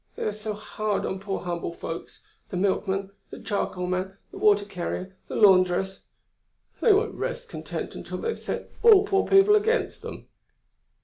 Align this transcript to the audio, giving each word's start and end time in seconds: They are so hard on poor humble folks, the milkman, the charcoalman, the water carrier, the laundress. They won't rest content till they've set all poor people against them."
They 0.15 0.23
are 0.23 0.33
so 0.33 0.53
hard 0.55 1.05
on 1.05 1.19
poor 1.19 1.41
humble 1.41 1.71
folks, 1.71 2.23
the 2.49 2.57
milkman, 2.57 3.11
the 3.29 3.37
charcoalman, 3.39 4.17
the 4.31 4.39
water 4.39 4.65
carrier, 4.65 5.15
the 5.27 5.35
laundress. 5.35 6.01
They 6.81 6.91
won't 6.91 7.13
rest 7.13 7.49
content 7.49 7.91
till 8.07 8.17
they've 8.17 8.39
set 8.39 8.71
all 8.81 9.05
poor 9.05 9.27
people 9.27 9.55
against 9.55 10.01
them." 10.01 10.25